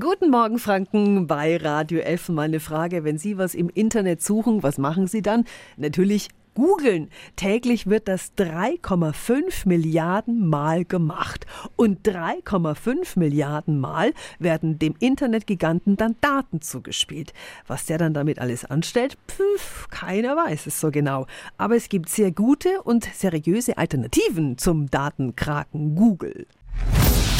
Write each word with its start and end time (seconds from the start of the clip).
Guten 0.00 0.30
Morgen, 0.30 0.58
Franken, 0.58 1.26
bei 1.26 1.58
Radio 1.58 2.00
F. 2.00 2.30
Meine 2.30 2.60
Frage, 2.60 3.04
wenn 3.04 3.18
Sie 3.18 3.36
was 3.36 3.54
im 3.54 3.68
Internet 3.68 4.22
suchen, 4.22 4.62
was 4.62 4.78
machen 4.78 5.06
Sie 5.06 5.20
dann? 5.20 5.44
Natürlich 5.76 6.30
googeln. 6.54 7.10
Täglich 7.36 7.86
wird 7.86 8.08
das 8.08 8.32
3,5 8.38 9.68
Milliarden 9.68 10.48
Mal 10.48 10.86
gemacht. 10.86 11.44
Und 11.76 12.08
3,5 12.08 13.18
Milliarden 13.18 13.78
Mal 13.78 14.14
werden 14.38 14.78
dem 14.78 14.94
Internetgiganten 14.98 15.98
dann 15.98 16.16
Daten 16.22 16.62
zugespielt. 16.62 17.34
Was 17.66 17.84
der 17.84 17.98
dann 17.98 18.14
damit 18.14 18.38
alles 18.38 18.64
anstellt, 18.64 19.18
pf, 19.28 19.90
keiner 19.90 20.36
weiß 20.36 20.68
es 20.68 20.80
so 20.80 20.90
genau. 20.90 21.26
Aber 21.58 21.76
es 21.76 21.90
gibt 21.90 22.08
sehr 22.08 22.32
gute 22.32 22.80
und 22.80 23.04
seriöse 23.12 23.76
Alternativen 23.76 24.56
zum 24.56 24.90
Datenkraken 24.90 25.96
Google. 25.96 26.46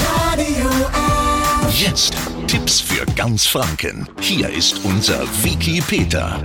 Radio 0.07 0.69
F. 0.69 1.53
Jetzt 1.75 2.32
Tipps 2.53 2.83
für 2.83 3.07
ganz 3.17 3.47
Franken. 3.47 4.07
Hier 4.21 4.51
ist 4.51 4.85
unser 4.85 5.23
Wiki 5.43 5.81
Peter. 5.81 6.39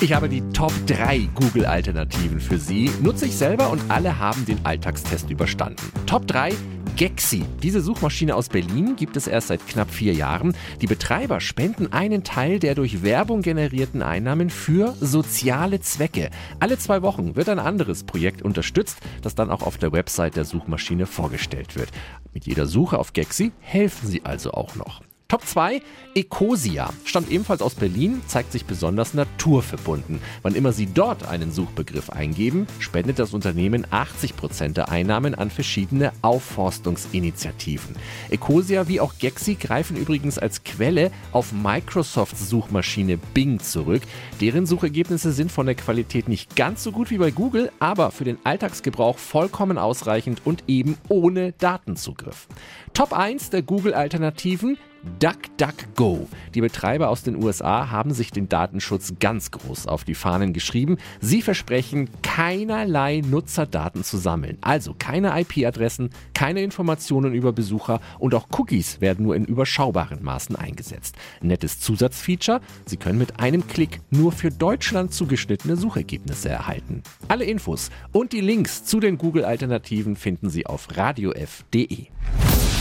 Ich 0.00 0.12
habe 0.12 0.28
die 0.28 0.40
Top 0.52 0.72
3 0.88 1.28
Google-Alternativen 1.36 2.40
für 2.40 2.58
Sie. 2.58 2.90
Nutze 3.00 3.26
ich 3.26 3.36
selber 3.36 3.70
und 3.70 3.80
alle 3.88 4.18
haben 4.18 4.44
den 4.46 4.66
Alltagstest 4.66 5.30
überstanden. 5.30 5.92
Top 6.06 6.26
3 6.26 6.52
Gexi. 6.96 7.44
Diese 7.62 7.80
Suchmaschine 7.80 8.34
aus 8.34 8.48
Berlin 8.48 8.96
gibt 8.96 9.16
es 9.16 9.28
erst 9.28 9.46
seit 9.46 9.64
knapp 9.68 9.92
vier 9.92 10.12
Jahren. 10.12 10.56
Die 10.80 10.88
Betreiber 10.88 11.38
spenden 11.38 11.92
einen 11.92 12.24
Teil 12.24 12.58
der 12.58 12.74
durch 12.74 13.04
Werbung 13.04 13.42
generierten 13.42 14.02
Einnahmen 14.02 14.50
für 14.50 14.96
soziale 15.00 15.80
Zwecke. 15.80 16.30
Alle 16.58 16.78
zwei 16.78 17.00
Wochen 17.02 17.36
wird 17.36 17.48
ein 17.48 17.60
anderes 17.60 18.02
Projekt 18.02 18.42
unterstützt, 18.42 18.98
das 19.22 19.36
dann 19.36 19.52
auch 19.52 19.62
auf 19.62 19.78
der 19.78 19.92
Website 19.92 20.34
der 20.34 20.44
Suchmaschine 20.44 21.06
vorgestellt 21.06 21.76
wird. 21.76 21.90
Mit 22.34 22.44
jeder 22.44 22.66
Suche 22.66 22.98
auf 22.98 23.12
Gexi 23.12 23.52
helfen 23.60 24.08
sie 24.08 24.24
also 24.24 24.50
auch 24.50 24.74
noch. 24.74 25.00
Top 25.32 25.46
2, 25.46 25.80
Ecosia. 26.14 26.92
Stammt 27.06 27.30
ebenfalls 27.30 27.62
aus 27.62 27.74
Berlin, 27.74 28.20
zeigt 28.26 28.52
sich 28.52 28.66
besonders 28.66 29.14
naturverbunden. 29.14 30.20
Wann 30.42 30.54
immer 30.54 30.72
Sie 30.72 30.84
dort 30.84 31.26
einen 31.26 31.52
Suchbegriff 31.52 32.10
eingeben, 32.10 32.66
spendet 32.80 33.18
das 33.18 33.32
Unternehmen 33.32 33.86
80% 33.86 34.74
der 34.74 34.90
Einnahmen 34.90 35.34
an 35.34 35.48
verschiedene 35.48 36.12
Aufforstungsinitiativen. 36.20 37.96
Ecosia 38.28 38.88
wie 38.88 39.00
auch 39.00 39.14
Gexi 39.18 39.54
greifen 39.54 39.96
übrigens 39.96 40.36
als 40.36 40.64
Quelle 40.64 41.10
auf 41.32 41.50
Microsofts 41.52 42.50
Suchmaschine 42.50 43.16
Bing 43.16 43.58
zurück. 43.58 44.02
Deren 44.42 44.66
Suchergebnisse 44.66 45.32
sind 45.32 45.50
von 45.50 45.64
der 45.64 45.76
Qualität 45.76 46.28
nicht 46.28 46.56
ganz 46.56 46.84
so 46.84 46.92
gut 46.92 47.10
wie 47.10 47.16
bei 47.16 47.30
Google, 47.30 47.72
aber 47.78 48.10
für 48.10 48.24
den 48.24 48.36
Alltagsgebrauch 48.44 49.16
vollkommen 49.16 49.78
ausreichend 49.78 50.42
und 50.44 50.64
eben 50.66 50.98
ohne 51.08 51.52
Datenzugriff. 51.52 52.48
Top 52.92 53.14
1 53.14 53.48
der 53.48 53.62
Google-Alternativen 53.62 54.76
DuckDuckGo. 55.18 56.28
Die 56.54 56.60
Betreiber 56.60 57.08
aus 57.08 57.22
den 57.22 57.42
USA 57.42 57.90
haben 57.90 58.12
sich 58.12 58.30
den 58.30 58.48
Datenschutz 58.48 59.14
ganz 59.20 59.50
groß 59.50 59.86
auf 59.86 60.04
die 60.04 60.14
Fahnen 60.14 60.52
geschrieben. 60.52 60.98
Sie 61.20 61.42
versprechen, 61.42 62.08
keinerlei 62.22 63.22
Nutzerdaten 63.24 64.04
zu 64.04 64.16
sammeln. 64.16 64.58
Also 64.60 64.94
keine 64.98 65.38
IP-Adressen, 65.40 66.10
keine 66.34 66.62
Informationen 66.62 67.34
über 67.34 67.52
Besucher 67.52 68.00
und 68.18 68.34
auch 68.34 68.48
Cookies 68.52 69.00
werden 69.00 69.24
nur 69.24 69.36
in 69.36 69.44
überschaubaren 69.44 70.22
Maßen 70.22 70.56
eingesetzt. 70.56 71.16
Nettes 71.40 71.80
Zusatzfeature, 71.80 72.60
Sie 72.86 72.96
können 72.96 73.18
mit 73.18 73.40
einem 73.40 73.66
Klick 73.66 74.00
nur 74.10 74.32
für 74.32 74.50
Deutschland 74.50 75.12
zugeschnittene 75.12 75.76
Suchergebnisse 75.76 76.48
erhalten. 76.48 77.02
Alle 77.28 77.44
Infos 77.44 77.90
und 78.12 78.32
die 78.32 78.40
Links 78.40 78.84
zu 78.84 79.00
den 79.00 79.18
Google-Alternativen 79.18 80.16
finden 80.16 80.50
Sie 80.50 80.66
auf 80.66 80.88
radiof.de. 80.96 82.06